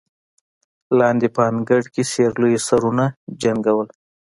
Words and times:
لاندې 0.99 1.27
په 1.35 1.41
انګړ 1.51 1.83
کې 1.93 2.03
سېرليو 2.13 2.65
سرونه 2.67 3.05
جنګول. 3.41 3.87